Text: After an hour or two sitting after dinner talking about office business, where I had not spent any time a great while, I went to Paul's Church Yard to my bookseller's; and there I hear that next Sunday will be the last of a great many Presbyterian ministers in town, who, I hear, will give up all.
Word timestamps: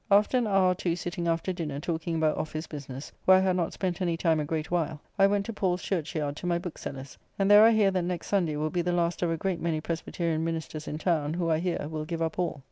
After 0.09 0.35
an 0.35 0.47
hour 0.47 0.71
or 0.71 0.73
two 0.73 0.95
sitting 0.95 1.27
after 1.27 1.53
dinner 1.53 1.79
talking 1.79 2.15
about 2.15 2.35
office 2.35 2.65
business, 2.65 3.11
where 3.25 3.37
I 3.37 3.41
had 3.41 3.55
not 3.55 3.71
spent 3.71 4.01
any 4.01 4.17
time 4.17 4.39
a 4.39 4.45
great 4.45 4.71
while, 4.71 4.99
I 5.19 5.27
went 5.27 5.45
to 5.45 5.53
Paul's 5.53 5.83
Church 5.83 6.15
Yard 6.15 6.35
to 6.37 6.47
my 6.47 6.57
bookseller's; 6.57 7.19
and 7.37 7.51
there 7.51 7.63
I 7.63 7.69
hear 7.69 7.91
that 7.91 8.05
next 8.05 8.25
Sunday 8.25 8.55
will 8.55 8.71
be 8.71 8.81
the 8.81 8.93
last 8.93 9.21
of 9.21 9.29
a 9.29 9.37
great 9.37 9.61
many 9.61 9.79
Presbyterian 9.79 10.43
ministers 10.43 10.87
in 10.87 10.97
town, 10.97 11.35
who, 11.35 11.51
I 11.51 11.59
hear, 11.59 11.87
will 11.87 12.05
give 12.05 12.23
up 12.23 12.39
all. 12.39 12.59